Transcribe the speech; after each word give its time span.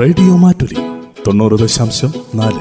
Radio 0.00 0.36
Mattoli 0.36 0.76
തൊണ്ണൂറ് 1.26 1.58
ദശാംശം 1.58 2.12
നാല്. 2.34 2.60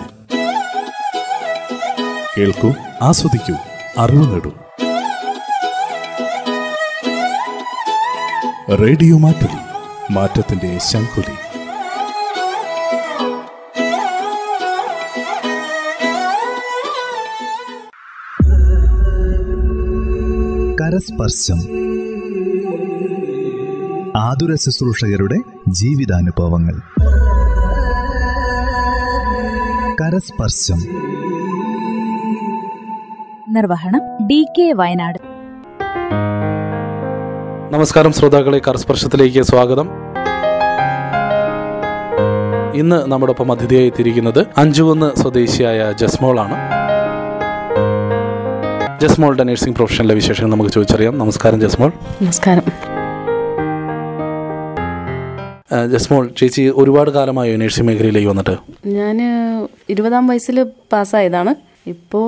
കേൾക്കൂ 2.38 2.74
ആസ്വദിക്കൂ 3.02 3.54
അറിവ് 3.98 4.34
നേടൂ. 4.34 4.52
റേഡിയോ 8.76 9.18
മാറ്റുലി 9.18 9.58
മാറ്റത്തിന്റെ 10.14 10.78
ശംഖുലി. 10.78 11.36
കരസ്പർശം. 20.76 21.60
ആതുര 24.18 24.56
ശുശ്രൂഷകരുടെ 24.56 25.36
ജീവിതാനുഭവങ്ങൾ. 25.70 26.82
കരസ്പർശം 30.00 30.80
നിർവഹണം 33.50 34.28
ഡി 34.28 34.46
കെ 34.58 34.74
വയനാട്. 34.74 35.18
നമസ്കാരം 37.72 38.12
ശ്രോതാക്കളെ 38.12 38.60
കരസ്പർശത്തിലേക്ക് 38.60 39.42
സ്വാഗതം. 39.42 39.90
ഇന്ന് 42.74 43.12
നമ്മുടെ 43.12 43.32
ഒപ്പം 43.32 43.52
അതിഥിയായി 43.52 43.86
എത്തിയിരിക്കുന്നത് 43.86 44.48
അഞ്ചുകുന്ന് 44.58 45.20
സ്വദേശിയായ 45.20 45.92
ജസ്മോളാണ്. 45.92 46.56
ജസ്മോളുടെ 49.02 49.44
നഴ്സിംഗ് 49.44 49.76
പ്രൊഫഷനിലെ 49.76 50.16
വിശേഷങ്ങൾ 50.16 50.52
നമുക്ക് 50.52 50.72
ചോദിച്ചറിയാം. 50.72 51.18
നമസ്കാരം 51.18 51.62
ജസ്മോൾ. 51.62 51.92
നമസ്കാരം. 52.22 52.89
ജസ്മോൾ 55.94 56.30
ചേച്ചി 56.38 56.64
ഒരുപാട് 56.76 57.12
കാലമായി 57.12 57.56
നഴ്സിംഗ് 57.56 57.88
മേഖലയിലേക്ക് 57.88 58.30
വന്നിട്ട്. 58.30 58.56
ഞാൻ 58.88 59.18
ഇരുപതാം 59.90 60.28
വയസ്സിൽ 60.28 60.64
പാസ്സായതാണ്. 60.64 61.56
ഇപ്പോൾ 61.88 62.26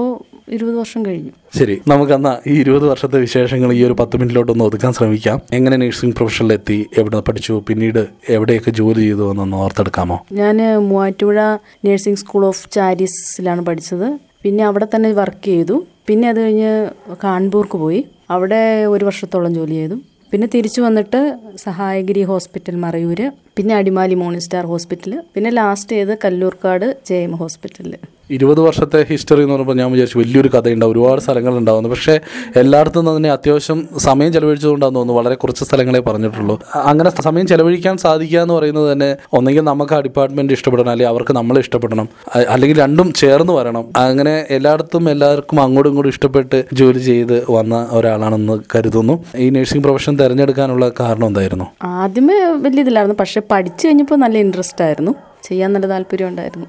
ഇരുപത് 0.53 0.75
വർഷം 0.75 1.05
കഴിഞ്ഞു. 1.05 1.31
ശരി 1.59 1.81
നമുക്ക് 1.87 2.13
എന്നാൽ 2.13 2.49
ഈ 2.49 2.59
ഇരുപത് 2.59 2.85
വർഷത്തെ 2.89 3.17
വിശേഷങ്ങൾ 3.19 3.73
ഈ 3.73 3.83
ഒരു 3.83 3.93
പത്ത് 3.93 4.17
മിനിറ്റിലോട്ടൊന്ന് 4.17 4.65
ഒതുക്കാൻ 4.65 4.93
ശ്രമിക്കാം. 4.93 5.41
എങ്ങനെ 5.53 5.77
നഴ്സിംഗ് 5.77 6.15
പ്രൊഫഷനിലെത്തി 6.15 6.85
എവിടെ 6.97 7.19
പഠിച്ചു 7.19 7.63
പിന്നീട് 7.67 8.07
എവിടെയൊക്കെ 8.29 8.71
ജോലി 8.71 8.99
ചെയ്തു 8.99 9.31
എന്നൊന്ന് 9.31 9.57
ഓർത്തെടുക്കാമോ? 9.57 10.19
ഞാൻ 10.31 10.57
മൂവാറ്റുപുഴ 10.89 11.39
നഴ്സിംഗ് 11.85 12.17
സ്കൂൾ 12.17 12.45
ഓഫ് 12.45 12.71
ചാരീസിലാണ് 12.71 13.61
പഠിച്ചത്. 13.61 14.19
പിന്നെ 14.43 14.65
അവിടെ 14.65 14.87
തന്നെ 14.95 15.11
വർക്ക് 15.11 15.45
ചെയ്തു. 15.45 15.85
പിന്നെ 16.07 16.29
അത് 16.29 16.39
കഴിഞ്ഞ് 16.41 16.89
കാൺപൂർക്ക് 17.23 17.77
പോയി. 17.77 18.05
അവിടെ 18.29 18.85
ഒരു 18.85 19.05
വർഷത്തോളം 19.05 19.55
ജോലി 19.55 19.71
ചെയ്തു. 19.71 19.99
പിന്നെ 20.33 20.47
തിരിച്ചു 20.47 20.81
വന്നിട്ട് 20.81 21.19
സഹായഗിരി 21.57 22.21
ഹോസ്പിറ്റൽ 22.23 22.75
മറയൂര് 22.75 23.25
പിന്നെ 23.57 23.73
അടിമാലി 23.75 24.15
മോണിസ്റ്റാർ 24.15 24.65
ഹോസ്പിറ്റൽ 24.65 25.13
പിന്നെ 25.33 25.49
ലാസ്റ്റ് 25.51 25.95
ചെയ്ത് 25.95 26.13
കല്ലൂർക്കാട് 26.23 26.85
ജെ 27.05 27.17
എം 27.23 27.33
ഹോസ്പിറ്റലിൽ 27.35 27.95
ഇരുപത് 28.37 28.59
വർഷത്തെ 28.59 28.99
ഹിസ്റ്ററി 29.09 29.41
എന്ന് 29.41 29.53
പറയുമ്പോൾ 29.53 29.77
ഞാൻ 29.81 29.89
വിചാരിച്ചു 29.91 30.17
വലിയൊരു 30.19 30.49
കഥയുണ്ടാവും 30.55 30.93
ഒരുപാട് 30.93 31.21
സ്ഥലങ്ങളുണ്ടാവുന്നു. 31.21 31.89
പക്ഷേ 31.89 32.15
എല്ലായിടത്തും 32.61 33.17
തന്നെ 33.17 33.29
അത്യാവശ്യം 33.31 33.79
സമയം 34.07 34.33
ചെലവഴിച്ചതുകൊണ്ടാന്ന് 34.33 34.99
തോന്നുന്നു 34.99 35.21
വളരെ 35.21 35.35
കുറച്ച് 35.35 35.63
സ്ഥലങ്ങളെ 35.65 35.99
പറഞ്ഞിട്ടുള്ളൂ. 35.99 36.55
അങ്ങനെ 36.91 37.09
സമയം 37.27 37.47
ചെലവഴിക്കാൻ 37.47 37.97
സാധിക്കുക 38.05 38.39
എന്ന് 38.39 38.53
പറയുന്നത് 38.53 38.87
തന്നെ 38.93 39.09
ഒന്നെങ്കിൽ 39.33 39.65
നമുക്ക് 39.71 39.93
ആ 39.93 39.99
ഡിപ്പാർട്ട്മെന്റ് 39.99 40.53
ഇഷ്ടപ്പെടണം 40.53 40.91
അല്ലെങ്കിൽ 40.91 41.13
അവർക്ക് 41.13 41.33
നമ്മളെ 41.39 41.59
ഇഷ്ടപ്പെടണം 41.59 42.09
അല്ലെങ്കിൽ 42.53 42.77
രണ്ടും 42.81 43.13
ചേർന്ന് 43.13 43.53
വരണം. 43.53 43.85
അങ്ങനെ 43.97 44.35
എല്ലായിടത്തും 44.49 45.09
എല്ലാവർക്കും 45.09 45.61
അങ്ങോട്ടും 45.61 45.89
ഇങ്ങോട്ടും 45.91 46.11
ഇഷ്ടപ്പെട്ട് 46.15 46.59
ജോലി 46.73 46.99
ചെയ്ത് 46.99 47.35
വന്ന 47.51 47.87
ഒരാളാണെന്ന് 47.91 48.57
കരുതുന്നു. 48.75 49.17
ഈ 49.35 49.49
നഴ്സിംഗ് 49.49 49.83
പ്രൊഫഷൻ 49.83 50.15
തിരഞ്ഞെടുക്കാനുള്ള 50.15 50.91
കാരണം 50.99 51.27
എന്തായിരുന്നു? 51.27 51.67
ആദ്യമേ 51.83 52.37
വലിയ 52.65 52.85
ഇതിലായിരുന്നു 52.85 53.17
പക്ഷെ 53.19 53.41
പഠിച്ചു 53.51 53.87
കഴിഞ്ഞപ്പോൾ 53.87 54.15
നല്ല 54.15 54.37
ഇൻട്രസ്റ്റ് 54.37 54.83
ആയിരുന്നു. 54.85 55.13
ചെയ്യാൻ 55.43 55.69
നല്ല 55.73 55.87
താല്പര്യം 55.87 56.27
ഉണ്ടായിരുന്നു. 56.27 56.67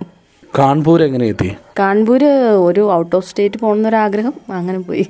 കാൺപൂർ 0.59 1.03
എങ്ങനെ 1.03 1.27
എത്തി? 1.27 1.51
കാൺപൂർ 1.79 2.23
ഒരു 2.69 2.93
ഔട്ട് 2.93 3.17
ഓഫ് 3.17 3.27
സ്റ്റേറ്റ് 3.29 3.59
പോകണമെന്നൊരാഗ്രഹം 3.59 4.35
അങ്ങനെ 4.51 4.79
പോയി. 4.79 5.05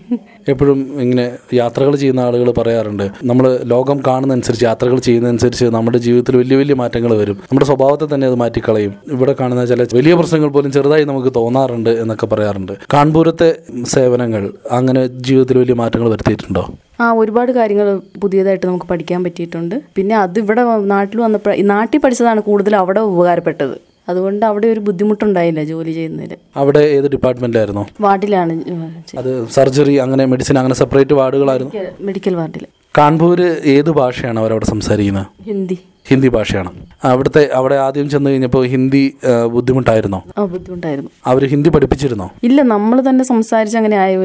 എപ്പോഴും 0.49 1.01
ഇങ്ങനെ 1.01 1.25
യാത്രകൾ 1.55 1.97
ചെയ്യുന്ന 1.97 2.21
ആളുകൾ 2.21 2.49
പറയാറുണ്ട്. 2.51 3.11
നമ്മൾ 3.25 3.59
ലോകം 3.73 4.03
കാണുന്നതനുസരിച്ച് 4.07 4.65
യാത്രകൾ 4.65 4.99
ചെയ്യുന്നതനുസരിച്ച് 4.99 5.65
നമ്മുടെ 5.65 5.99
ജീവിതത്തിൽ 5.99 6.37
വലിയ 6.37 6.57
വലിയ 6.57 6.75
മാറ്റങ്ങൾ 6.75 7.17
വരും. 7.17 7.35
നമ്മുടെ 7.35 7.67
സ്വഭാവത്തെ 7.67 8.15
തന്നെ 8.15 8.27
അത് 8.27 8.35
മാറ്റിക്കളയും. 8.35 8.95
ഇവിടെ 9.13 9.37
കാണുന്ന 9.41 9.67
ചില 9.67 9.87
വലിയ 9.95 10.15
പ്രശ്നങ്ങൾ 10.15 10.49
പോലും 10.49 10.73
ചെറുതായി 10.73 11.05
നമുക്ക് 11.05 11.33
തോന്നാറുണ്ട് 11.41 11.91
എന്നൊക്കെ 11.91 12.27
പറയാറുണ്ട്. 12.27 12.73
കാൺപൂരത്തെ 12.95 13.51
സേവനങ്ങൾ 13.95 14.53
അങ്ങനെ 14.71 15.07
ജീവിതത്തിൽ 15.07 15.59
വലിയ 15.59 15.75
മാറ്റങ്ങൾ 15.75 16.11
വരുത്തിയിട്ടുണ്ടോ? 16.11 16.65
ആ 17.01 17.13
ഒരുപാട് 17.13 17.53
കാര്യങ്ങൾ 17.53 17.89
പുതിയതായിട്ട് 18.23 18.67
നമുക്ക് 18.67 18.87
പഠിക്കാൻ 18.87 19.25
പറ്റിയിട്ടുണ്ട്. 19.25 19.83
പിന്നെ 19.97 20.17
അത് 20.17 20.39
ഇവിടെ 20.39 20.65
നാട്ടിൽ 20.97 21.21
വന്നപ്പോൾ 21.21 21.55
നാട്ടിൽ 21.75 22.01
പഠിച്ചതാണ് 22.01 22.43
കൂടുതൽ 22.51 22.77
അവിടെ 22.77 23.01
ഉപകാരപ്പെട്ടത്. 23.01 23.92
അതുകൊണ്ട് 24.09 24.45
അവിടെ 24.47 24.67
ഒരു 24.67 24.81
ബുദ്ധിമുട്ടുണ്ടായില്ല 24.81 25.61
ജോലി 25.65 25.93
ചെയ്യുന്നതിൽ 25.93 26.33
അവിടെ 26.57 26.83
ഏത് 26.97 27.07
ഡിപ്പാർട്ട്മെന്റിലായിരുന്നു? 27.07 27.85
വാർഡിലാണ് 28.01 28.55
അത് 29.21 29.31
സർജറി 29.57 29.95
അങ്ങനെ 30.05 30.25
മെഡിസിൻ 30.27 30.57
അങ്ങനെ 30.59 30.77
സെപ്പറേറ്റ് 30.83 31.15
വാർഡുകളായിരുന്നു? 31.21 31.73
മെഡിക്കൽ 32.01 32.37
വാർഡിൽ 32.41 32.65
കാൺപൂര് 32.99 33.61
ഏത് 33.65 33.91
ഭാഷയാണ് 33.91 34.41
അവരവിടെ 34.41 34.65
സംസാരിക്കുന്നത്? 34.65 35.27
ഹിന്ദി. 35.43 35.79
ഹിന്ദി 36.09 36.29
ഭാഷയാണ്. 36.29 36.71
അവിടുത്തെ 37.05 37.51
അവിടെ 37.55 37.75
ആദ്യം 37.75 38.11
ചെന്ന് 38.11 38.31
കഴിഞ്ഞപ്പോൾ 38.31 38.67
ഹിന്ദി 38.67 39.15
ബുദ്ധിമുട്ടായിരുന്നോ? 39.47 40.23
ആ 40.39 40.45
ബുദ്ധിമുട്ടായിരുന്നു. 40.45 41.11
അവർ 41.27 41.47
ഹിന്ദി 41.47 41.71
പഠിപ്പിച്ചിരുന്നോ? 41.71 42.31
ഇല്ല 42.43 42.63
നമ്മൾ 42.63 43.01
തന്നെ 43.09 43.25
സംസാരിച്ച് 43.25 43.77
അങ്ങനെ 43.79 43.97
ആയ 43.97 44.17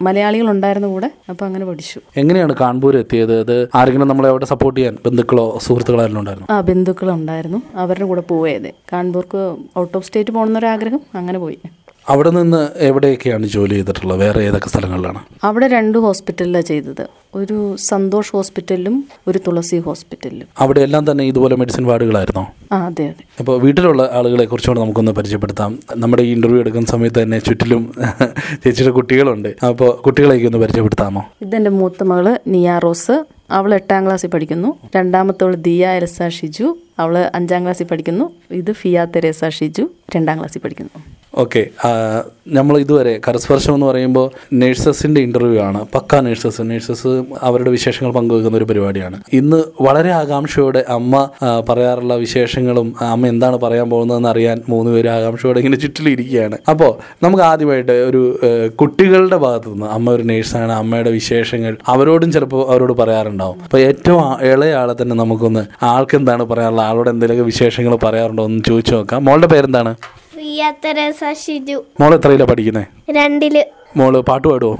മലയാളികൾ 0.00 0.50
ഉണ്ടായിരുന്നു 0.50 0.88
കൂടെ 0.88 1.10
അപ്പോൾ 1.30 1.44
അങ്ങനെ 1.44 1.66
പഠിച്ചു. 1.66 2.00
എങ്ങനെയാണ് 2.16 2.54
കാൺപൂർ 2.60 2.96
എത്തിയത്? 2.96 3.40
അത് 3.40 3.68
ആരെങ്കിലും 3.74 4.08
നമ്മളെ 4.08 4.28
അവിടെ 4.28 4.44
സപ്പോർട്ട് 4.44 4.80
ചെയ്യാൻ 4.80 4.96
ബന്ധുക്കളോ 5.06 5.58
സുഹൃത്തുക്കളോ 5.62 6.02
ആരെങ്കിലും 6.02 6.20
ഉണ്ടായിരുന്നു? 6.20 6.48
ആ 6.52 6.60
ബന്ധുക്കളുണ്ടായിരുന്നു. 6.60 7.62
അവരുടെ 7.74 8.04
കൂടെ 8.04 8.20
പോയത്. 8.20 8.70
കാൺപൂർക്ക് 8.92 9.56
ഔട്ട് 9.78 9.96
ഓഫ് 9.96 10.06
സ്റ്റേറ്റ് 10.06 10.30
പോകണമെന്നൊരാഗ്രഹം 10.30 11.00
അങ്ങനെ 11.14 11.38
പോയി. 11.38 11.58
അവിടെ 12.08 12.30
നിന്ന് 12.30 12.68
എവിടെയൊക്കെയാണ് 12.76 13.46
ജോലി 13.46 13.74
ചെയ്തിട്ടുള്ളത്? 13.74 14.20
വേറെ 14.20 14.40
ഏതൊക്കെ 14.44 14.68
സ്ഥലങ്ങളിലാണ്? 14.68 15.18
അവിടെ 15.44 15.68
രണ്ട് 15.68 15.98
ഹോസ്പിറ്റലിലാണ് 15.98 16.64
ചെയ്തത്. 16.64 17.06
ഒരു 17.34 17.76
സന്തോഷ് 17.76 18.32
ഹോസ്പിറ്റലിലും 18.32 19.04
ഒരു 19.28 19.40
തുളസി 19.46 19.76
ഹോസ്പിറ്റലിലും. 19.76 20.48
അവിടെ 20.58 20.80
എല്ലാം 20.80 21.10
തന്നെ 21.10 21.24
ഇതുപോലെ 21.24 21.56
മെഡിസിൻ 21.56 21.86
വാർഡുകളായിരുന്നോ? 21.86 22.52
ആ 22.72 22.86
അതെ 22.86 23.04
അതെ. 23.04 23.24
അപ്പോൾ 23.38 23.60
വീട്ടിലുള്ള 23.60 24.10
ആളുകളെ 24.12 24.44
കുറിച്ചുകൂടെ 24.44 24.80
നമുക്കൊന്ന് 24.80 25.12
പരിചയപ്പെടുത്താം. 25.12 25.78
നമ്മുടെ 25.96 26.22
ഈ 26.22 26.32
ഇന്റർവ്യൂ 26.32 26.60
എടുക്കുന്ന 26.60 26.86
സമയത്ത് 26.86 27.22
തന്നെ 27.22 27.38
ചുറ്റിലും 27.38 27.92
ചേച്ചിയുടെ 28.64 28.90
കുട്ടികളുണ്ട്. 28.90 29.48
അപ്പോൾ 29.66 30.00
കുട്ടികളെയൊക്കെ 30.02 30.46
ഒന്ന് 30.46 30.58
പരിചയപ്പെടുത്താമോ? 30.58 31.24
ഇതെന്റെ 31.42 31.70
മൂത്ത 31.70 32.02
മകൾ 32.02 32.38
നിയ 32.46 32.78
റോസ്. 32.78 33.24
അവൾ 33.50 33.74
എട്ടാം 33.74 34.06
ക്ലാസ്സിൽ 34.06 34.28
പഠിക്കുന്നു. 34.28 34.74
രണ്ടാമത്തവൾ 34.96 35.54
ദിയ 35.54 35.86
എലസ 35.86 36.28
ഷിജു. 36.28 36.78
അവൾ 36.98 37.30
അഞ്ചാം 37.34 37.62
ക്ലാസ്സിൽ 37.62 37.84
പഠിക്കുന്നു. 37.84 38.30
ഇത് 38.50 38.72
ഫിയ 38.72 39.06
തെരേസ 39.16 39.44
ഷിജു 39.48 39.90
രണ്ടാം 40.16 40.38
ക്ലാസ്സിൽ 40.38 40.60
പഠിക്കുന്നു. 40.60 41.02
ഓക്കെ 41.34 41.68
നമ്മൾ 42.48 42.78
ഇതുവരെ 42.78 43.20
കരസ്പർശം 43.28 43.74
എന്ന് 43.74 43.86
പറയുമ്പോൾ 43.86 44.30
നേഴ്സസിന്റെ 44.52 45.20
ഇന്റർവ്യൂ 45.20 45.60
ആണ്. 45.60 45.86
പക്ക 45.94 46.16
നേഴ്സസ് 46.16 46.62
നേഴ്സസ് 46.70 47.21
അവരുടെ 47.42 47.70
വിശേഷങ്ങൾ 47.70 48.12
പങ്കുവെക്കുന്ന 48.12 48.56
ഒരു 48.56 48.64
പരിപാടിയാണ്. 48.64 49.16
ഇന്ന് 49.32 49.58
വളരെ 49.80 50.10
ആകാംക്ഷയോടെ 50.10 50.84
അമ്മ 50.88 51.28
പറയാറുള്ള 51.68 52.14
വിശേഷങ്ങളും 52.14 52.94
അമ്മ 53.00 53.26
എന്താണ് 53.26 53.56
പറയാൻ 53.56 53.90
പോകുന്നതെന്ന് 53.90 54.28
അറിയാൻ 54.28 54.62
മൂന്ന് 54.68 54.90
പേര് 54.90 55.08
ആകാംക്ഷയോടെ 55.08 55.58
ഇങ്ങനെ 55.58 55.78
ചുറ്റിലിരിക്കുകയാണ് 55.78 56.58
അപ്പോൾ 56.70 56.92
നമുക്ക് 57.22 57.44
ആദ്യമായിട്ട് 57.44 57.92
ഒരു 57.92 58.22
കുട്ടികളുടെ 58.80 59.36
ഭാഗത്തു 59.36 59.68
നിന്ന് 59.68 59.86
അമ്മ 59.86 60.10
ഒരു 60.10 60.22
നേഴ്സാണ് 60.22 60.72
അമ്മയുടെ 60.72 61.10
വിശേഷങ്ങൾ 61.10 61.76
അവരോടും 61.88 62.32
ചിലപ്പോൾ 62.32 62.62
അവരോട് 62.70 62.92
പറയാറുണ്ടാവും. 62.92 63.58
അപ്പോൾ 63.64 63.80
ഏറ്റവും 63.88 64.22
ഇളയ 64.52 64.74
ആളെ 64.74 64.96
തന്നെ 65.02 65.16
നമുക്കൊന്ന് 65.16 65.64
ആൾക്ക് 65.84 66.16
എന്താണ് 66.16 66.42
പറയാറുള്ളത് 66.42 66.86
ആളോട് 66.86 67.10
എന്തെങ്കിലുമൊക്കെ 67.10 67.46
വിശേഷങ്ങൾ 67.52 67.96
പറയാറുണ്ടോ 67.96 68.44
എന്ന് 68.44 68.62
ചോദിച്ചു 68.68 68.94
നോക്കാം. 68.94 69.24
മോളുടെ 69.24 69.46
പേരെന്താണ്? 69.46 69.94
മോൾ 72.00 72.14
എത്രയിലാണ് 72.14 72.48
പഠിക്കുന്നത് 72.50 72.86
രണ്ടിൽ. 73.16 73.56
മോൾ 73.96 74.14
പാട്ട് 74.28 74.46
പാടുവോ? 74.48 74.74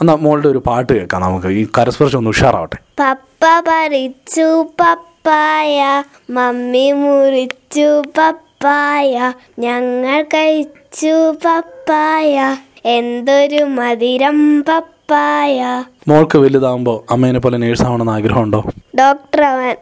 എന്നാ 0.00 0.14
മോളുടെ 0.14 0.48
ഒരു 0.48 0.62
പാട്ട് 0.66 0.92
കേൾക്കാം 0.92 1.22
നമുക്ക്. 1.22 1.46
ഈ 1.46 1.66
കരസ്പർശം 1.78 2.18
ഒന്ന് 2.18 2.30
ഉഷാറാവട്ടെ. 2.30 2.76
പപ്പ 3.00 3.44
പറിച്ചു 3.68 4.66
പപ്പായ. 4.80 6.02
മമ്മി 6.30 6.92
മുറിച്ചു 6.92 8.02
പപ്പായ. 8.18 9.32
ഞങ്ങൾ 9.58 10.22
കഴിച്ചു 10.22 11.34
പപ്പായ. 11.46 12.56
എന്തൊരു 12.84 13.64
മധുരം 13.64 14.64
പപ്പായ. 14.68 15.84
മോൾക്ക് 16.08 16.38
വലുതാകുമ്പോൾ 16.38 17.12
അമ്മേനെ 17.12 17.38
പോലെ 17.38 17.58
നേഴ്സ് 17.58 17.82
ആവണമെന്ന് 17.82 18.12
ആഗ്രഹമുണ്ടോ? 18.12 18.64
ഡോക്ടർ 18.98 19.42
അവൻ. 19.42 19.76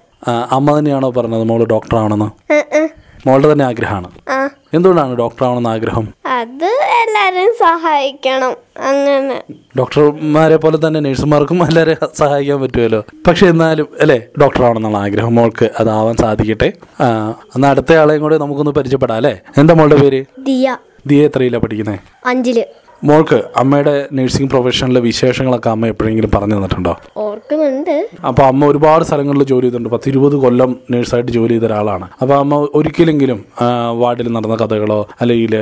അമ്മ 0.50 0.78
തന്നെയാണോ 0.78 1.10
പറഞ്ഞത് 1.10 1.44
മോൾ 1.44 1.62
ഉം. 2.80 3.05
മോളുടെ 3.26 3.52
തന്നെ 3.52 3.64
ആഗ്രഹമാണ്. 3.64 4.08
എന്തുകൊണ്ടാണ് 4.74 5.14
ഡോക്ടർ 5.18 5.44
ആവണമെന്ന് 5.46 5.70
ആഗ്രഹം? 5.70 6.06
അത് 6.26 6.70
എല്ലാരും 7.00 7.50
സഹായിക്കണം. 7.60 8.52
അങ്ങനെ. 8.88 9.36
ഡോക്ടർമാരെ 9.78 10.56
പോലെ 10.56 10.78
തന്നെ 10.86 11.00
നഴ്സുമാർക്കും 11.00 11.66
എല്ലാരും 11.66 11.96
സഹായിക്കാൻ 12.14 12.60
പറ്റുമല്ലോ. 12.60 13.00
പക്ഷെ 13.26 13.46
എന്നാലും 13.46 13.88
അല്ലേ? 14.00 14.18
ഡോക്ടർ 14.42 14.62
ആവണമെന്നുള്ള 14.64 14.98
ആഗ്രഹം 14.98 15.34
മോൾക്ക് 15.34 15.70
അതാവാൻ 15.80 16.16
സാധിക്കട്ടെ. 16.16 16.72
എന്നാൽ 17.54 17.70
അടുത്ത 17.70 17.92
ആളെയും 17.92 18.22
കൂടെ 18.22 18.38
നമുക്കൊന്ന് 18.38 18.72
പരിചയപ്പെടാം 18.72 19.16
അല്ലേ? 19.16 19.34
എന്താ 19.58 19.74
മോളുടെ 19.74 20.00
പേര്? 20.02 20.24
ദിയ. 20.38 20.76
ദിയ 21.06 21.26
എത്രയിലാണ് 21.26 21.62
പഠിക്കുന്നത് 21.62 21.98
അഞ്ചിൽ. 22.26 22.64
മോൾക്ക് 23.04 23.42
അമ്മയുടെ 23.56 23.92
നഴ്സിംഗ് 24.12 24.50
പ്രൊഫഷനിലെ 24.50 25.00
വിശേഷങ്ങളൊക്കെ 25.00 25.68
അമ്മ 25.70 25.86
എപ്പോഴെങ്കിലും 25.86 26.30
പറഞ്ഞു 26.34 26.54
തന്നിട്ടുണ്ടോ? 26.56 26.92
ഓർക്കുന്നുണ്ട്. 27.16 28.08
അപ്പൊ 28.28 28.42
അമ്മ 28.42 28.66
ഒരുപാട് 28.66 29.04
സ്ഥലങ്ങളിൽ 29.04 29.44
ജോലി 29.44 29.64
ചെയ്തിട്ടുണ്ട്. 29.64 29.88
പത്ത് 29.88 30.08
ഇരുപത് 30.08 30.36
കൊല്ലം 30.44 30.76
നേഴ്സായിട്ട് 30.90 31.30
ജോലി 31.32 31.52
ചെയ്ത 31.52 31.64
ഒരാളാണ്. 31.64 32.08
അപ്പൊ 32.22 32.34
അമ്മ 32.34 32.68
ഒരിക്കലെങ്കിലും 32.74 33.44
വാർഡിൽ 34.02 34.28
നടന്ന 34.36 34.56
കഥകളോ 34.62 35.08
അല്ലെങ്കിൽ 35.20 35.54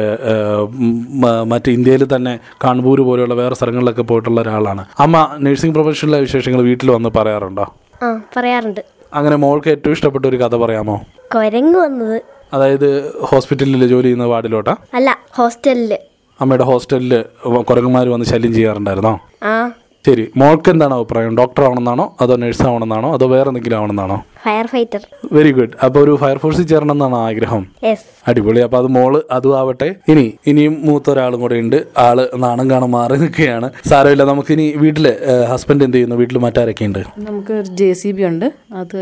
മറ്റ് 1.55 1.71
ഇന്ത്യയിൽ 1.71 2.05
തന്നെ 2.15 2.39
കാൺപൂർ 2.65 3.01
പോലെയുള്ള 3.01 3.35
വേറെ 3.35 3.55
സ്ഥലങ്ങളിലൊക്കെ 3.55 4.03
പോയിട്ടുള്ള 4.03 4.41
ഒരാളാണ്. 4.41 4.85
അമ്മ 4.99 5.27
നഴ്സിംഗ് 5.41 5.75
പ്രൊഫഷനിലെ 5.75 6.21
വിശേഷങ്ങൾ 6.21 6.63
വീട്ടിൽ 6.63 6.91
വന്ന് 6.91 7.13
പറയാറുണ്ടോ? 7.19 7.67
ആ 8.03 8.21
പറയാറുണ്ട്. 8.37 8.83
അങ്ങനെ 9.15 9.37
മോൾക്ക് 9.37 9.69
ഏറ്റവും 9.69 9.93
ഇഷ്ടപ്പെട്ട 9.93 10.25
ഒരു 10.27 10.37
കഥ 10.37 10.57
പറയാമോ? 10.57 10.97
കുരങ്ങ് 11.35 11.79
വന്നത്. 11.79 12.19
അതായത് 12.55 12.89
ഹോസ്പിറ്റലിൽ 13.31 13.87
ജോലി 13.87 14.05
ചെയ്യുന്ന 14.05 14.25
വാർഡിലോട്ടാ? 14.25 14.77
അല്ല 14.95 15.19
ഹോസ്റ്റലിൽ. 15.35 15.95
അമ്മയുടെ 16.41 16.65
ഹോസ്റ്റലിൽ 16.65 17.25
കുരങ്ങന്മാർ 17.71 18.09
വന്ന് 18.09 18.27
ശല്യം 18.27 18.55
ചെയ്യാറുണ്ടായിരുന്നോ? 18.55 19.19
ആ. 19.43 19.71
ശരി. 20.07 20.31
മോൾക്ക് 20.37 20.71
എന്താണ് 20.71 20.95
അഭിപ്രായം? 20.95 21.37
ഡോക്ടർ 21.37 21.65
ആവണമെന്നാണോ 21.65 22.17
അതോ 22.21 22.37
നഴ്സ് 22.37 22.63
ആവണമെന്നാണോ 22.63 23.13
അതോ 23.13 23.27
വേറെ 23.27 23.49
എന്തെങ്കിലും 23.49 23.77
ആവണമെന്നാണോ? 23.77 24.17
Fire 24.43 24.67
fighter. 24.67 25.01
Very 25.33 25.53
good. 25.53 25.85
അപ്പോൾ 25.85 26.01
ഒരു 26.01 26.17
ഫയർഫോഴ്സിൽ 26.17 26.67
ചേരണം 26.67 26.93
എന്നാണ് 26.93 27.15
ആഗ്രഹം. 27.15 27.67
യെസ്. 27.85 28.14
അടിപൊളി. 28.29 28.61
അപ്പോൾ 28.67 28.79
അത് 28.83 28.89
മോൾ 28.97 29.15
അതും 29.37 29.55
ആവട്ടെ. 29.61 29.89
ഇനി 30.13 30.25
ഇനിയും 30.51 30.75
മൂത്ത 30.87 31.11
ഒരാളും 31.15 31.41
കൂടെ 31.45 31.57
ഉണ്ട്. 31.65 31.79
ആൾ 32.07 32.19
നാണം 32.45 32.67
കാണാൻ 32.73 32.91
മാറി 32.97 33.17
നിൽക്കുകയാണ്. 33.25 33.69
സാരമില്ല 33.91 34.25
നമുക്കിനി 34.31 34.67
വീട്ടിൽ 34.85 35.07
ഹസ്ബൻഡ് 35.53 35.85
എന്ത് 35.87 35.97
ചെയ്യുന്നു? 35.97 36.19
വീട്ടിൽ 36.23 36.39
മറ്റാരൊക്കെ 36.47 36.87
ഉണ്ട്? 36.91 37.03
നമുക്ക് 37.29 37.57
ജെ 37.81 37.91
സി 38.03 38.13
ബി 38.19 38.25
ഉണ്ട്. 38.31 38.47
അത് 38.83 38.99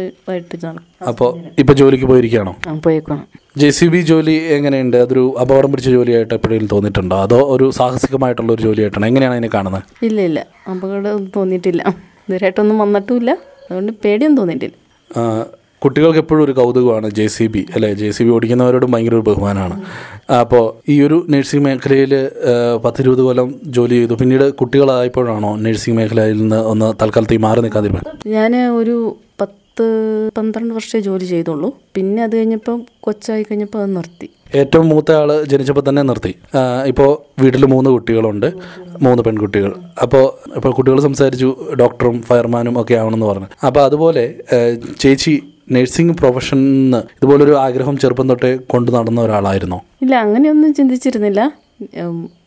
അപ്പോൾ 1.12 1.30
ഇപ്പൊ 1.62 1.72
ജോലിക്ക് 1.82 2.06
പോയിരിക്കുകയാണോ? 2.12 2.54
പോയേക്കണം 2.88 3.22
ജെ 3.60 3.68
സി 3.78 3.86
ബി 3.92 4.00
ജോലി 4.10 4.34
എങ്ങനെയുണ്ട്? 4.56 4.96
അതൊരു 5.04 5.24
അപകടം 5.42 5.70
പിടിച്ച 5.72 5.88
ജോലിയായിട്ട് 5.96 6.34
എപ്പോഴെങ്കിലും 6.38 6.70
തോന്നിയിട്ടുണ്ടോ? 6.74 7.16
അതോ 7.26 7.40
ഒരു 7.54 7.66
സാഹസികമായിട്ടുള്ള 7.78 8.50
ഒരു 8.56 8.62
ജോലിയായിട്ടാണ്? 8.66 9.06
എങ്ങനെയാണ് 9.10 9.34
അതിനെ 9.36 9.50
കാണുന്നത്? 9.56 9.82
ഇല്ല 10.08 10.20
ഇല്ല. 10.28 10.40
അപകടം 10.72 11.24
തോന്നിയിട്ടില്ല. 11.36 11.82
ഇതുവരെയായിട്ടൊന്നും 12.26 12.78
വന്നിട്ടുമില്ല. 12.84 13.30
അതുകൊണ്ട് 13.70 13.92
പേടിയൊന്നും 14.04 14.38
തോന്നിയിട്ടില്ല. 14.40 14.76
കുട്ടികൾക്ക് 15.84 16.20
എപ്പോഴും 16.22 16.42
ഒരു 16.46 16.52
കൗതുകമാണ് 16.58 17.08
ജെ 17.18 17.26
സി 17.36 17.46
ബി 17.54 17.62
അല്ലെ? 17.74 17.90
ജെ 18.00 18.08
സി 18.16 18.22
ബി 18.26 18.30
ഓടിക്കുന്നവരോടും 18.36 18.92
ഭയങ്കര 18.94 19.14
ഒരു 19.18 19.26
ബഹുമാനമാണ്. 19.30 19.76
അപ്പോൾ 20.42 20.64
ഈ 20.92 20.96
ഒരു 21.06 21.18
നഴ്സിംഗ് 21.34 21.64
മേഖലയിൽ 21.66 22.14
പത്തിരുപത് 22.84 23.22
കൊല്ലം 23.28 23.48
ജോലി 23.78 23.96
ചെയ്തു. 24.00 24.16
പിന്നീട് 24.20 24.46
കുട്ടികളായപ്പോഴാണോ 24.60 25.50
നഴ്സിംഗ് 25.66 25.96
മേഖലയിൽ 26.00 26.38
നിന്ന് 26.42 26.60
ഒന്ന് 26.72 26.88
തൽക്കാലത്തേക്ക് 27.02 27.44
മാറി 27.48 27.62
നിൽക്കാതിരുന്നത് 27.66 28.28
ഞാൻ 28.36 28.54
ഒരു 28.80 28.96
പത്ത് 29.40 29.86
പന്ത്രണ്ട് 30.36 30.72
വർഷമേ 30.76 31.00
ജോലി 31.08 31.26
ചെയ്തുള്ളൂ. 31.32 31.68
പിന്നെ 31.96 32.20
അത് 32.24 32.34
കഴിഞ്ഞപ്പോൾ 32.38 32.76
കൊച്ചായി 33.06 33.44
കഴിഞ്ഞപ്പോൾ 33.48 33.80
അത് 33.82 33.90
നിർത്തി. 33.98 34.28
ഏറ്റവും 34.60 34.86
മൂത്ത 34.92 35.10
ആൾ 35.20 35.30
ജനിച്ചപ്പോൾ 35.50 35.84
തന്നെ 35.86 36.02
നിർത്തി. 36.08 36.32
ഇപ്പോൾ 36.90 37.10
വീട്ടിൽ 37.42 37.64
മൂന്ന് 37.74 37.90
കുട്ടികളുണ്ട്. 37.94 38.48
മൂന്ന് 39.04 39.22
പെൺകുട്ടികൾ. 39.26 39.72
അപ്പോൾ 40.04 40.24
ഇപ്പോൾ 40.58 40.72
കുട്ടികൾ 40.78 40.98
സംസാരിച്ചു 41.06 41.48
ഡോക്ടറും 41.80 42.18
ഫയർമാനും 42.28 42.74
ഒക്കെ 42.82 42.94
ആവണമെന്ന് 43.00 43.28
പറഞ്ഞു. 43.30 43.48
അപ്പോൾ 43.68 43.82
അതുപോലെ 43.88 44.24
ചേച്ചി 45.04 45.34
നഴ്സിംഗ് 45.72 46.14
പ്രൊഫഷനിന്ന് 46.16 47.00
ഇതുപോലൊരു 47.16 47.54
ആഗ്രഹം 47.64 47.96
ചെറുപ്പം 47.98 48.28
തൊട്ടേ 48.28 48.50
കൊണ്ടു 48.72 48.90
നടന്ന 48.92 49.20
ഒരാളായിരുന്നോ? 49.20 49.78
ഇല്ല 50.02 50.14
അങ്ങനെയൊന്നും 50.24 50.74
ചിന്തിച്ചിരുന്നില്ല. 50.74 51.40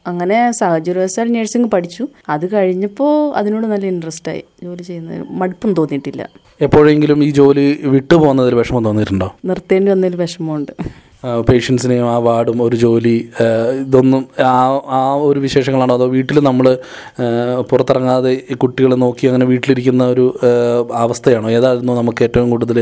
അങ്ങനെ 0.07 0.51
സാഹചര്യവശാൽ 0.51 1.27
നഴ്സിംഗ് 1.36 1.69
പഠിച്ചു. 1.69 2.04
അത് 2.30 2.45
കഴിഞ്ഞപ്പോൾ 2.51 3.13
അതിനോട് 3.39 3.68
നല്ല 3.68 3.86
ഇൻട്രസ്റ്റ് 3.86 4.30
ആയി 4.31 4.44
ജോലി 4.63 4.83
ചെയ്യുന്നതിന് 4.83 5.25
മടുപ്പും 5.30 5.74
തോന്നിയിട്ടില്ല. 5.74 6.24
എപ്പോഴെങ്കിലും 6.62 7.24
ഈ 7.24 7.30
ജോലി 7.31 7.66
വിട്ടുപോകുന്നതിൽ 7.94 8.56
വിഷമം 8.56 8.83
തോന്നിയിട്ടുണ്ടോ? 8.86 9.30
നിർത്തേണ്ടി 9.45 9.92
വന്നതിൽ 9.92 10.16
വിഷമമുണ്ട്. 10.16 10.74
പേഷ്യൻസിനെയും 11.50 12.07
ആ 12.13 12.18
വാർഡും 12.18 12.63
ഒരു 12.63 12.75
ജോലി 12.75 13.16
ഇതൊന്നും 13.81 14.25
ആ 14.45 14.54
ആ 14.98 15.01
ഒരു 15.16 15.39
വിശേഷങ്ങളാണോ? 15.39 15.95
അതോ 15.95 16.07
വീട്ടിൽ 16.16 16.39
നമ്മൾ 16.39 16.77
പുറത്തിറങ്ങാതെ 17.72 18.31
ഈ 18.51 18.54
കുട്ടികളെ 18.54 18.95
നോക്കി 18.95 19.27
അങ്ങനെ 19.27 19.45
വീട്ടിലിരിക്കുന്ന 19.45 20.06
ഒരു 20.06 20.25
അവസ്ഥയാണോ? 20.94 21.50
ഏതായിരുന്നു 21.50 21.94
നമുക്ക് 21.94 22.24
ഏറ്റവും 22.24 22.50
കൂടുതൽ 22.50 22.80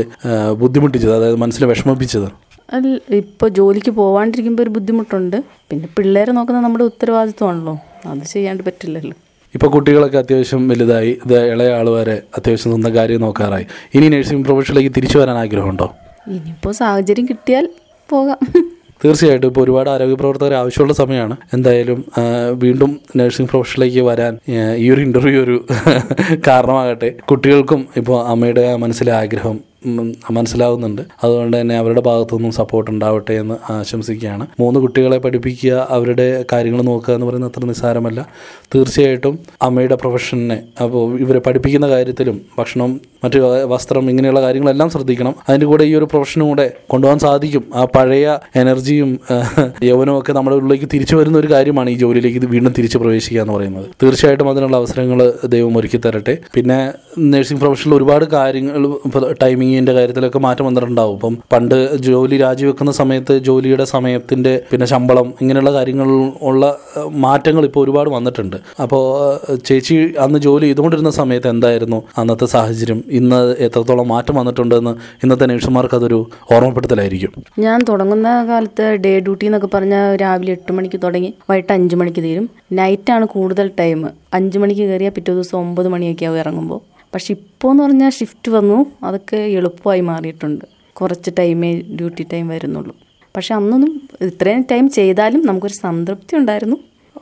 ബുദ്ധിമുട്ടിച്ചത്? 0.62 1.14
അതായത് 1.16 1.36
മനസ്സിൽ 1.36 1.64
വിഷമിപ്പിച്ചത്? 1.64 2.28
അല്ല 2.72 3.14
ഇപ്പോൾ 3.16 3.48
ജോലിക്ക് 3.48 3.90
പോവാണ്ടിരിക്കുമ്പോൾ 3.90 4.62
ഒരു 4.62 4.70
ബുദ്ധിമുട്ടുണ്ട്. 4.70 5.36
പിന്നെ 5.70 5.88
പിള്ളേരെ 5.96 6.32
നോക്കുന്നത് 6.32 6.64
നമ്മുടെ 6.64 6.84
ഉത്തരവാദിത്വമാണല്ലോ. 6.84 7.74
അത് 8.06 8.24
ചെയ്യാണ്ട് 8.32 8.62
പറ്റില്ലല്ലോ. 8.62 9.14
ഇപ്പോൾ 9.54 9.66
കുട്ടികളൊക്കെ 9.66 10.18
അത്യാവശ്യം 10.18 10.68
വലുതായി. 10.68 11.10
ഇത് 11.24 11.36
ഇളയ 11.52 11.72
ആൾ 11.78 11.88
വരെ 11.88 12.16
അത്യാവശ്യം 12.38 12.70
സ്വന്തം 12.70 12.94
കാര്യം 12.94 13.20
നോക്കാറായി. 13.20 13.66
ഇനി 13.94 14.08
നഴ്സിംഗ് 14.08 14.44
പ്രൊഫഷനിലേക്ക് 14.44 14.92
തിരിച്ചു 14.96 15.18
വരാൻ 15.18 15.38
ആഗ്രഹമുണ്ടോ? 15.38 15.88
ഇനിയിപ്പോൾ 16.28 16.72
സാഹചര്യം 16.72 17.26
കിട്ടിയാൽ 17.30 17.68
പോകാം. 18.10 18.38
തീർച്ചയായിട്ടും 19.04 19.48
ഇപ്പോൾ 19.48 19.60
ഒരുപാട് 19.60 19.90
ആരോഗ്യ 19.90 20.14
പ്രവർത്തകർ 20.14 20.52
ആവശ്യമുള്ള 20.54 20.94
സമയമാണ്. 20.94 21.36
എന്തായാലും 21.52 21.98
വീണ്ടും 22.62 23.00
നഴ്സിംഗ് 23.16 23.50
പ്രൊഫഷനിലേക്ക് 23.50 24.00
വരാൻ 24.00 24.34
ഈ 24.82 24.90
ഒരു 24.90 25.00
ഇന്റർവ്യൂ 25.00 25.40
ഒരു 25.42 25.56
കാരണമാകട്ടെ. 26.46 27.10
കുട്ടികൾക്കും 27.30 27.86
ഇപ്പോൾ 27.96 28.16
അമ്മയുടെ 28.26 28.76
മനസ്സിലെ 28.76 29.12
ആഗ്രഹം 29.12 29.56
മനസ്സിലാവുന്നുണ്ട്. 30.30 31.02
അതുകൊണ്ട് 31.24 31.60
തന്നെ 31.60 31.78
അവരുടെ 31.78 32.00
ഭാഗത്തുനിന്നും 32.00 32.52
സപ്പോർട്ട് 32.52 32.90
ഉണ്ടാവട്ടെ 32.90 33.32
എന്ന് 33.32 33.72
ആശംസിക്കുകയാണ്. 33.72 34.46
മൂന്ന് 34.60 34.80
കുട്ടികളെ 34.80 35.18
പഠിപ്പിക്കുക 35.18 35.86
അവരുടെ 35.90 36.44
കാര്യങ്ങൾ 36.52 36.82
നോക്കുക 36.82 37.14
എന്ന് 37.14 37.26
പറയുന്നത് 37.26 37.52
അത്ര 37.54 37.66
നിസ്സാരമല്ല. 37.66 38.26
തീർച്ചയായിട്ടും 38.74 39.38
അമ്മയുടെ 39.62 39.94
പ്രൊഫഷനെ 39.94 40.62
അപ്പോൾ 40.82 41.20
ഇവരെ 41.20 41.38
പഠിപ്പിക്കുന്ന 41.38 41.88
കാര്യത്തിലും 41.88 42.40
ഭക്ഷണം 42.58 43.00
മറ്റു 43.24 43.38
വസ്ത്രം 43.66 44.10
ഇങ്ങനെയുള്ള 44.10 44.40
കാര്യങ്ങളെല്ലാം 44.42 44.90
ശ്രദ്ധിക്കണം. 44.90 45.34
അതിന്റെ 45.48 45.66
കൂടെ 45.66 45.84
ഈ 45.84 45.94
ഒരു 45.94 46.04
പ്രൊഫഷനും 46.04 46.48
കൂടെ 46.48 46.72
കൊണ്ടുപോകാൻ 46.90 47.18
സാധിക്കും. 47.18 47.64
ആ 47.74 47.84
പഴയ 47.84 48.38
എനർജിയും 48.56 49.18
യൗവനവും 49.82 50.18
ഒക്കെ 50.18 50.32
നമ്മുടെ 50.32 50.56
ഉള്ളിലേക്ക് 50.56 50.88
തിരിച്ചു 50.94 51.16
വരുന്ന 51.16 51.38
ഒരു 51.38 51.50
കാര്യമാണ് 51.50 51.90
ഈ 51.90 51.94
ജോലിയിലേക്ക് 51.94 52.38
വീണ്ടും 52.38 52.72
തിരിച്ച് 52.78 52.98
പ്രവേശിക്കുക 52.98 53.40
എന്ന് 53.40 53.54
പറയുന്നത്. 53.54 53.86
തീർച്ചയായിട്ടും 54.02 54.50
അതിനുള്ള 54.50 54.76
അവസരങ്ങൾ 54.76 55.32
ദൈവം 55.44 55.78
ഒരുക്കി 55.78 56.00
തരട്ടെ 56.06 56.38
പിന്നെ 56.54 56.92
നഴ്സിംഗ് 57.18 57.60
പ്രൊഫഷനിൽ 57.60 57.94
ഒരുപാട് 57.94 58.24
കാര്യങ്ങൾ 58.24 58.86
ഇപ്പോൾ 59.06 59.34
ടൈമിങ്ങിന്റെ 59.74 59.94
കാര്യത്തിലൊക്കെ 59.98 60.40
മാറ്റം 60.46 60.64
വന്നിട്ടുണ്ടാവും. 60.68 61.14
ഇപ്പം 61.18 61.34
പണ്ട് 61.52 61.76
ജോലി 62.06 62.36
രാജിവെക്കുന്ന 62.42 62.92
സമയത്ത് 63.00 63.34
ജോലിയുടെ 63.46 63.84
സമയത്തിന്റെ 63.94 64.52
പിന്നെ 64.70 64.86
ശമ്പളം 64.92 65.26
ഇങ്ങനെയുള്ള 65.42 65.70
കാര്യങ്ങൾ 65.76 66.08
ഉള്ള 66.48 66.62
മാറ്റങ്ങൾ 67.24 67.64
ഇപ്പോൾ 67.68 67.82
ഒരുപാട് 67.84 68.08
വന്നിട്ടുണ്ട്. 68.16 68.56
അപ്പോൾ 68.84 69.02
ചേച്ചി 69.68 69.96
അന്ന് 70.24 70.38
ജോലി 70.46 70.66
ചെയ്തുകൊണ്ടിരുന്ന 70.68 71.12
സമയത്ത് 71.20 71.48
എന്തായിരുന്നു 71.54 71.98
അന്നത്തെ 72.20 72.46
സാഹചര്യം? 72.54 73.00
ഇന്ന് 73.20 73.40
എത്രത്തോളം 73.66 74.08
മാറ്റം 74.14 74.36
വന്നിട്ടുണ്ടെന്ന് 74.40 74.92
ഇന്നത്തെ 75.24 75.48
നേഴ്സുമാർക്ക് 75.52 75.98
അതൊരു 76.00 76.20
ഓർമ്മപ്പെടുത്തലായിരിക്കും. 76.54 77.32
ഞാൻ 77.66 77.80
തുടങ്ങുന്ന 77.90 78.28
കാലത്ത് 78.52 78.86
ഡേ 79.06 79.12
ഡ്യൂട്ടി 79.26 79.46
എന്നൊക്കെ 79.50 79.70
പറഞ്ഞാൽ 79.74 80.06
രാവിലെ 80.24 80.52
എട്ട് 80.58 80.72
മണിക്ക് 80.78 81.00
തുടങ്ങി 81.06 81.32
വൈകിട്ട് 81.50 81.72
അഞ്ച് 81.78 81.96
മണിക്ക് 82.02 82.22
തീരും. 82.28 82.46
നൈറ്റാണ് 82.80 83.26
കൂടുതൽ 83.36 83.66
ടൈം. 83.80 84.00
അഞ്ച് 84.38 84.58
മണിക്ക് 84.62 84.84
കയറിയാൽ 84.90 85.12
പിറ്റേ 85.16 85.30
ദിവസം 85.34 85.56
ഒമ്പത് 85.64 85.88
മണിയൊക്കെ 85.94 86.26
ആവും 86.28 86.40
ഇറങ്ങുമ്പോൾ 86.42 86.80
പക്ഷെ 87.14 87.32
ഇപ്പോൾ 87.32 87.70
എന്ന് 87.70 87.82
പറഞ്ഞാൽ 87.82 88.10
ഷിഫ്റ്റ് 88.10 88.50
വന്നു. 88.50 88.86
അതൊക്കെ 89.02 89.36
എളുപ്പമായി 89.36 90.00
മാറിയിട്ടുണ്ട്. 90.00 90.64
കുറച്ച് 90.92 91.30
ടൈമേ 91.38 91.80
ഡ്യൂട്ടി 91.80 92.26
ടൈം 92.32 92.48
വരുന്നുള്ളൂ. 92.48 92.96
പക്ഷെ 93.36 93.54
അന്നൊന്നും 93.54 94.08
ഇത്രയും 94.20 94.66
ടൈം 94.70 94.88
ചെയ്താലും 94.88 95.46
നമുക്കൊരു 95.46 95.72
സംതൃപ്തി 95.72 96.36
ഉണ്ടായിരുന്നു. 96.36 96.76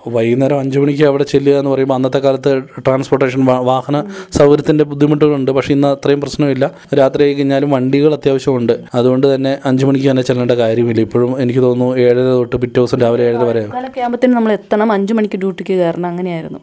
വൈകുന്നേരം 0.08 0.58
അഞ്ചു 0.60 0.78
മണിക്ക് 0.78 1.04
അവിടെ 1.04 1.24
ചെല്ലുക 1.24 1.54
എന്ന് 1.54 1.70
പറയുമ്പോൾ 1.70 1.94
അന്നത്തെ 1.94 2.18
കാലത്ത് 2.18 2.62
ട്രാൻസ്പോർട്ടേഷൻ 2.78 3.44
വാഹന 3.44 4.04
സൗകര്യത്തിന്റെ 4.32 4.84
ബുദ്ധിമുട്ടുകളുണ്ട്. 4.84 5.50
പക്ഷേ 5.50 5.74
ഇന്ന് 5.74 5.88
അത്രയും 5.88 6.20
പ്രശ്നമില്ല. 6.20 6.70
രാത്രി 6.98 7.22
ആയി 7.22 7.34
കഴിഞ്ഞാലും 7.34 7.70
വണ്ടികൾ 7.70 8.12
അത്യാവശ്യമുണ്ട്. 8.12 8.84
അതുകൊണ്ട് 8.94 9.34
തന്നെ 9.34 9.58
അഞ്ചു 9.64 9.86
മണിക്ക് 9.86 10.10
തന്നെ 10.10 10.22
ചെല്ലേണ്ട 10.22 10.50
കാര്യമില്ല. 10.50 11.00
ഇപ്പോഴും 11.00 11.42
എനിക്ക് 11.42 11.60
തോന്നുന്നു 11.60 11.96
ഏഴര 11.96 12.14
തൊട്ട് 12.14 12.56
പിറ്റേ 12.56 12.80
ദിവസം 12.80 13.00
രാവിലെ 13.00 13.24
ഏഴര 13.24 13.36
വരെ. 13.36 13.60
ആകുമ്പോഴത്തേനും 13.60 14.36
നമ്മൾ 14.36 14.52
എത്തണം 14.52 14.92
അഞ്ച് 14.92 15.14
മണിക്ക് 15.14 15.36
ഡ്യൂട്ടിക്ക് 15.36 15.74
കയറണം. 15.74 16.06
അങ്ങനെയായിരുന്നു. 16.06 16.58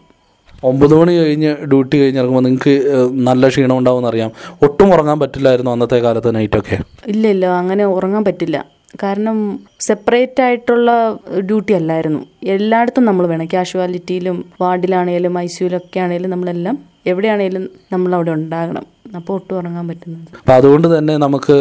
ഒമ്പത് 0.64 0.94
മണി 0.94 1.14
കഴിഞ്ഞ് 1.18 1.56
ഡ്യൂട്ടി 1.72 1.96
കഴിഞ്ഞ് 2.00 2.20
ഇറങ്ങുമ്പോൾ 2.20 2.44
നിങ്ങൾക്ക് 2.44 2.74
നല്ല 3.12 3.48
ക്ഷീണം 3.48 3.78
ഉണ്ടാവും 3.78 4.08
അറിയാം 4.08 4.32
ഒട്ടും 4.62 4.94
ഉറങ്ങാൻ 4.94 5.20
പറ്റില്ലായിരുന്നു 5.20 5.72
അന്നത്തെ 5.72 5.96
കാലത്ത് 5.96 6.36
നൈറ്റൊക്കെ 6.36 6.78
ഇല്ല 7.08 7.28
ഇല്ല 7.28 7.46
അങ്ങനെ 7.46 7.86
ഉറങ്ങാൻ 7.86 8.26
പറ്റില്ല. 8.26 8.66
കാരണം 9.04 9.60
സെപ്പറേറ്റ് 9.80 10.42
ആയിട്ടുള്ള 10.42 11.20
ഡ്യൂട്ടി 11.40 11.74
അല്ലായിരുന്നു. 11.74 12.22
എല്ലായിടത്തും 12.44 13.06
നമ്മൾ 13.06 13.28
വേണം. 13.28 13.48
കാഷ്വാലിറ്റിയിലും 13.54 14.46
വാർഡിലാണേലും 14.62 15.40
ഐ 15.40 15.46
സിയുലൊക്കെ 15.46 16.00
ആണേലും 16.00 16.30
നമ്മളെല്ലാം 16.30 16.78
എവിടെയാണേലും 17.08 17.70
നമ്മൾ 17.94 18.16
അവിടെ 18.16 18.32
ഉണ്ടാകണം. 18.32 18.86
അപ്പോൾ 19.16 19.34
ഒട്ടും 19.34 19.58
ഉറങ്ങാൻ 19.58 19.88
പറ്റുന്നത്. 19.88 20.26
അപ്പം 20.40 20.56
അതുകൊണ്ട് 20.56 20.98
തന്നെ 20.98 21.18
നമുക്ക് 21.18 21.56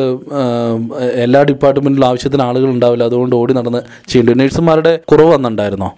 എല്ലാ 1.25 1.43
ഡിപ്പാർട്ട്മെന്റിലും 1.43 2.07
ആവശ്യത്തിന് 2.07 2.43
ആളുകൾ 2.43 2.71
ഉണ്ടാവില്ല. 2.71 3.05
അതുകൊണ്ട് 3.05 3.37
ഓടി 3.37 3.53
നടന്ന് 3.53 3.83
ചെയ്യേണ്ടി 4.09 4.35
നേഴ്സുമാരുടെ 4.35 5.01
കുറവ് 5.13 5.35
വന്നിട്ടുണ്ടായിരുന്നോ? 5.35 5.91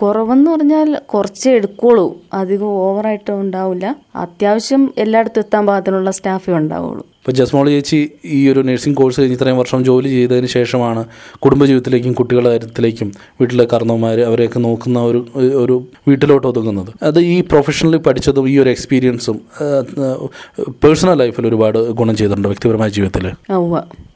കുറവെന്ന് 0.00 0.50
പറഞ്ഞാൽ 0.50 0.88
കുറച്ചേ 1.12 1.50
എടുക്കുള്ളൂ. 1.58 2.04
അധികം 2.32 2.66
ഓവറായിട്ട് 2.66 3.30
ഉണ്ടാവില്ല. 3.30 3.86
അത്യാവശ്യം 4.24 4.82
എല്ലായിടത്തും 4.98 5.40
എത്താൻ 5.40 5.66
പാകത്തിനുള്ള 5.66 6.10
സ്റ്റാഫേ 6.10 6.52
ഉണ്ടാവുള്ളൂ. 6.52 7.04
ഇപ്പോൾ 7.20 7.32
ജസ്മോൾ 7.38 7.66
ചേച്ചി 7.70 7.98
ഈ 8.24 8.38
ഒരു 8.50 8.60
നഴ്സിംഗ് 8.68 8.96
കോഴ്സ് 8.96 9.20
കഴിഞ്ഞ് 9.20 9.36
ഇത്രയും 9.36 9.58
വർഷം 9.58 9.84
ജോലി 9.84 10.08
ചെയ്തതിന് 10.08 10.46
ശേഷമാണ് 10.46 11.02
കുടുംബജീവിതത്തിലേക്കും 11.44 12.12
കുട്ടികളുടെ 12.20 12.50
കാര്യത്തിലേക്കും 12.50 13.12
വീട്ടിലെ 13.40 13.66
കാരണവന്മാർ 13.72 14.20
അവരെയൊക്കെ 14.20 14.58
നോക്കുന്ന 14.58 15.00
ഒരു 15.10 15.20
ഒരു 15.62 15.76
വീട്ടിലോട്ട് 16.08 16.46
ഒതുങ്ങുന്നത്. 16.46 16.92
അത് 17.02 17.20
ഈ 17.20 17.40
പ്രൊഫഷണലി 17.40 17.96
പഠിച്ചതും 17.96 18.48
ഈ 18.48 18.58
ഒരു 18.58 18.70
എക്സ്പീരിയൻസും 18.70 19.40
പേഴ്സണൽ 20.84 21.18
ലൈഫിൽ 21.22 21.46
ഒരുപാട് 21.46 21.78
ഗുണം 22.00 22.16
ചെയ്തിട്ടുണ്ട് 22.16 22.48
വ്യക്തിപരമായ 22.48 22.88
ജീവിതത്തിൽ 22.88 23.26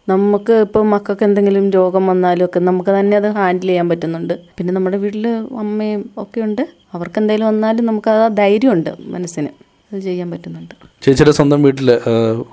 നമുക്ക് 0.09 0.53
ഇപ്പോൾ 0.53 0.85
മക്കൾക്ക് 0.85 1.25
എന്തെങ്കിലും 1.25 1.71
രോഗം 1.71 2.07
വന്നാലും 2.07 2.45
ഒക്കെ 2.45 2.61
നമുക്ക് 2.61 2.91
തന്നെ 2.91 3.17
അത് 3.17 3.29
ഹാൻഡിൽ 3.29 3.67
ചെയ്യാൻ 3.67 3.89
പറ്റുന്നുണ്ട്. 3.89 4.35
പിന്നെ 4.59 4.75
നമ്മുടെ 4.75 4.97
വീട്ടിൽ 4.97 5.29
അമ്മയും 5.59 6.11
ഒക്കെ 6.17 6.41
ഉണ്ട്. 6.41 6.69
അവർക്ക് 6.95 7.19
എന്തെങ്കിലും 7.19 7.47
വന്നാലും 7.49 7.87
നമുക്ക് 7.87 8.11
ആ 8.11 8.29
ധൈര്യമുണ്ട് 8.29 8.91
മനസ്സിന്. 9.01 9.49
അത് 9.93 10.01
ചെയ്യാൻ 10.01 10.31
പറ്റുന്നുണ്ട്. 10.31 10.75
ചേച്ചിയുടെ 11.03 11.33
സ്വന്തം 11.33 11.63
വീട്ടിൽ 11.63 11.89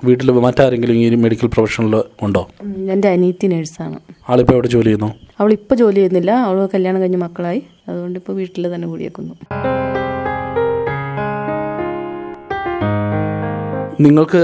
വീട്ടിൽ 0.04 0.30
മറ്റാരെങ്കിലും 0.30 0.96
ഈ 0.96 1.14
മെഡിക്കൽ 1.14 1.46
പ്രൊഫഷനിൽ 1.46 2.02
ഉണ്ടോ? 2.22 2.48
എന്റെ 2.90 3.08
അനീത്തി 3.08 3.46
നേഴ്സാണ്. 3.46 3.98
ആളിപ്പോൾ 4.28 4.52
എവിടെ 4.52 4.68
ജോലി 4.68 4.84
ചെയ്യുന്നു? 4.84 5.12
അവൾ 5.40 5.52
ഇപ്പോൾ 5.52 5.74
ജോലി 5.74 5.94
ചെയ്യുന്നില്ല. 5.94 6.30
അവൾ 6.30 6.68
കല്യാണം 6.74 7.00
കഴിഞ്ഞ് 7.00 7.18
മക്കളായി. 7.18 7.62
അതുകൊണ്ട് 7.88 8.18
ഇപ്പോൾ 8.18 8.32
വീട്ടിൽ 8.32 8.74
തന്നെ 8.74 8.88
കൂടിയേക്കുന്നു. 8.88 9.34
നിങ്ങൾക്ക് 14.00 14.42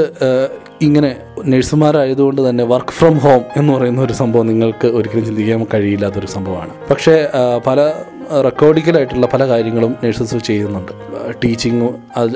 ഇങ്ങനെ 0.83 1.17
നഴ്സുമാരായതുകൊണ്ട് 1.45 2.49
തന്നെ 2.49 2.65
വർക്ക് 2.65 2.89
ഫ്രം 2.89 3.19
ഹോം 3.19 3.41
എന്ന് 3.57 3.73
പറയുന്ന 3.73 4.01
ഒരു 4.01 4.13
സംഭവം 4.13 4.47
നിങ്ങൾക്ക് 4.47 4.87
ഒരിക്കലും 4.87 5.25
ചിന്തിക്കാൻ 5.25 5.67
കഴിയില്ലാത്തൊരു 5.75 6.27
സംഭവമാണ്. 6.27 6.71
പക്ഷേ 6.91 7.29
പല 7.67 7.93
റെക്കോർഡിക്കലായിട്ടുള്ള 8.45 9.27
പല 9.33 9.49
കാര്യങ്ങളും 9.49 9.97
നഴ്സസ് 10.05 10.37
ചെയ്യുന്നുണ്ട്. 10.37 10.93
ടീച്ചിങ് 11.45 11.89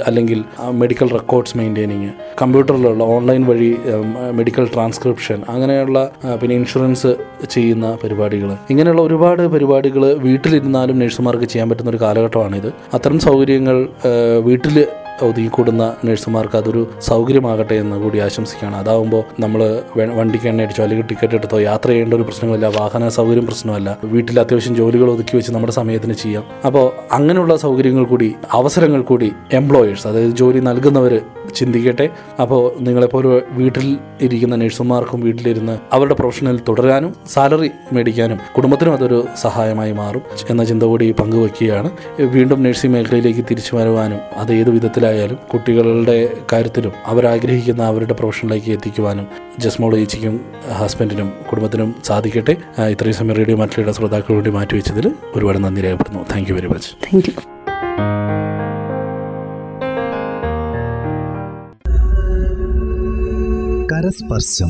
അല്ലെങ്കിൽ 0.06 0.44
മെഡിക്കൽ 0.70 1.08
റെക്കോർഡ്സ് 1.10 1.56
മെയിന്റെയിനിങ് 1.56 2.10
കമ്പ്യൂട്ടറിലുള്ള 2.42 3.04
ഓൺലൈൻ 3.04 3.44
വഴി 3.46 3.76
മെഡിക്കൽ 4.32 4.66
ട്രാൻസ്ക്രിപ്ഷൻ 4.74 5.42
അങ്ങനെയുള്ള 5.48 6.10
പിന്നെ 6.42 6.56
ഇൻഷുറൻസ് 6.56 7.16
ചെയ്യുന്ന 7.50 7.98
പരിപാടികൾ 8.04 8.56
ഇങ്ങനെയുള്ള 8.70 9.02
ഒരുപാട് 9.02 9.46
പരിപാടികൾ 9.46 10.14
വീട്ടിലിരുന്നാലും 10.14 10.98
നഴ്സുമാർക്ക് 10.98 11.44
ചെയ്യാൻ 11.44 11.70
പറ്റുന്ന 11.70 11.90
ഒരു 11.90 12.00
കാലഘട്ടമാണിത്. 12.00 12.72
അത്തരം 12.94 13.18
സൗകര്യങ്ങൾ 13.18 13.88
വീട്ടിൽ 14.40 14.86
ഒതുങ്ങിക്കൂടുന്ന 15.28 15.84
നഴ്സുമാർക്ക് 16.04 16.56
അതൊരു 16.56 16.82
സൗകര്യമാകട്ടെ 17.00 17.76
എന്ന് 17.82 17.96
കൂടി 17.96 18.18
ആശംസിക്കുകയാണ്. 18.18 18.76
അതാവുമ്പോൾ 18.76 19.22
നമ്മൾ 19.40 19.62
വണ്ടിക്ക് 20.18 20.48
എണ്ണ 20.52 20.62
അടിച്ചോ 20.62 20.82
അല്ലെങ്കിൽ 20.82 21.06
ടിക്കറ്റ് 21.06 21.34
എടുത്തോ 21.34 21.60
യാത്ര 21.60 21.88
ചെയ്യേണ്ട 21.88 22.14
ഒരു 22.14 22.22
പ്രശ്നമില്ല 22.22 22.66
വാഹന 22.78 23.08
സൗകര്യം 23.18 23.46
പ്രശ്നമല്ല 23.46 23.98
വീട്ടിൽ 24.14 24.40
അത്യാവശ്യം 24.40 24.76
ജോലികൾ 24.76 25.10
ഒതുക്കി 25.10 25.36
വെച്ച് 25.36 25.52
നമ്മുടെ 25.52 25.72
സമയത്തിന് 25.72 26.16
ചെയ്യാം. 26.22 26.44
അപ്പോൾ 26.66 26.86
അങ്ങനെയുള്ള 27.14 27.56
സൗകര്യങ്ങൾ 27.56 28.04
കൂടി 28.04 28.28
അവസരങ്ങൾ 28.52 29.02
കൂടി 29.02 29.30
എംപ്ലോയേഴ്സ് 29.52 30.06
അതായത് 30.08 30.34
ജോലി 30.42 30.60
നൽകുന്നവർ 30.70 31.14
ചിന്തിക്കട്ടെ. 31.54 32.06
അപ്പോൾ 32.42 32.62
നിങ്ങളെപ്പോലെ 32.80 33.42
വീട്ടിൽ 33.50 33.86
ഇരിക്കുന്ന 34.20 34.56
നഴ്സുമാർക്കും 34.56 35.20
വീട്ടിലിരുന്ന് 35.20 35.78
അവരുടെ 35.92 36.14
പ്രൊഫഷനിൽ 36.14 36.60
തുടരാനും 36.68 37.14
സാലറി 37.26 37.70
മേടിക്കാനും 37.92 38.38
കുടുംബത്തിനും 38.56 38.94
അതൊരു 38.94 39.24
സഹായമായി 39.36 39.92
മാറും 39.92 40.22
എന്ന 40.50 40.64
ചിന്ത 40.64 40.82
കൂടി 40.82 41.08
പങ്കുവയ്ക്കുകയാണ് 41.20 41.90
വീണ്ടും 42.36 42.62
നഴ്സിംഗ് 42.62 42.94
മേഖലയിലേക്ക് 42.96 43.44
തിരിച്ചു 43.50 43.76
വരുവാനും 43.76 44.20
അത് 44.36 44.52
ഏത് 44.52 44.70
വിധത്തിലായാലും 44.70 45.38
കുട്ടികളുടെ 45.52 46.16
കാര്യത്തിലും 46.52 46.92
അവരാഗ്രഹിക്കുന്ന 47.06 47.82
അവരുടെ 47.82 48.14
പ്രൊഫഷനിലേക്ക് 48.14 48.70
എത്തിക്കുവാനും 48.70 49.26
ജസ്മോൾ 49.58 49.96
ചേച്ചിക്കും 49.96 50.40
ഹസ്ബൻഡിനും 50.72 51.32
കുടുംബത്തിനും 51.50 51.94
സാധിക്കട്ടെ. 52.04 52.56
ഇത്രയും 52.90 53.14
സമയം 53.14 53.36
റേഡിയോ 53.36 53.56
മറ്റുള്ള 53.56 53.92
ശ്രോതാക്കൾ 53.92 54.34
വേണ്ടി 54.34 54.50
മാറ്റിവെച്ചതിൽ 54.50 55.08
ഒരുപാട് 55.36 55.64
നന്ദി 55.64 55.82
രേഖപ്പെടുന്നു 55.82 56.24
thank 56.32 56.50
you 56.50 56.54
very 56.54 56.66
much 56.66 56.90
thank 57.06 57.28
you 57.30 57.34
കരസ്പർശം 64.02 64.68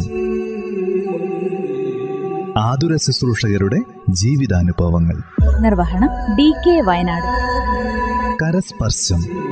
ആതുര 2.59 2.97
ശുശ്രൂഷകരുടെ 2.97 3.81
ജീവിതാനുഭവങ്ങൾ. 4.11 5.23
നിർവഹണം 5.61 6.37
ഡി 6.37 6.53
കെ 6.67 6.81
വയനാട്. 6.81 7.29
കരസ്പർശം. 8.45 9.52